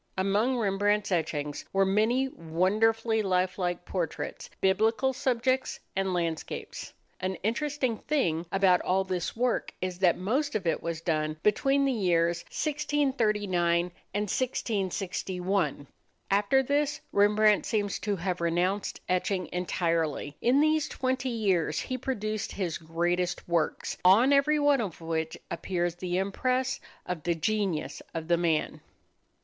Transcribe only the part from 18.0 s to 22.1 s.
have renounced etching entirely. In these twenty years he